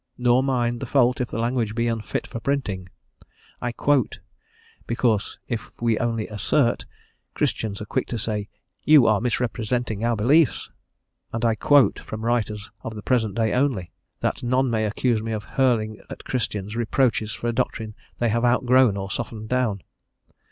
Nor 0.17 0.41
mine 0.41 0.79
the 0.79 0.87
fault 0.87 1.21
if 1.21 1.27
the 1.27 1.37
language 1.37 1.75
be 1.75 1.87
unfit 1.87 2.25
for 2.25 2.39
printing. 2.39 2.89
I 3.61 3.71
quote, 3.71 4.19
because 4.87 5.37
if 5.47 5.69
we 5.79 5.99
only 5.99 6.27
assert, 6.27 6.85
Christians 7.35 7.83
are 7.83 7.85
quick 7.85 8.07
to 8.07 8.17
say, 8.17 8.49
"you 8.83 9.05
are 9.05 9.21
misrepresenting 9.21 10.03
our 10.03 10.15
beliefs," 10.15 10.71
and 11.31 11.45
I 11.45 11.53
quote 11.53 11.99
from 11.99 12.25
writers 12.25 12.71
of 12.81 12.95
the 12.95 13.03
present 13.03 13.35
day 13.35 13.53
only, 13.53 13.91
that 14.21 14.41
none 14.41 14.71
may 14.71 14.85
accuse 14.85 15.21
me 15.21 15.33
of 15.33 15.43
hurling 15.43 16.01
at 16.09 16.23
Christians 16.23 16.75
reproaches 16.75 17.33
for 17.33 17.45
a 17.47 17.53
doctrine 17.53 17.93
they 18.17 18.29
have 18.29 18.43
outgrown 18.43 18.97
or 18.97 19.11
softened 19.11 19.49
down. 19.49 19.83